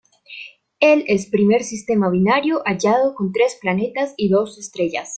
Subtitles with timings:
[0.79, 5.09] Él es primer sistema binario hallado con tres planetas y dos estrellas.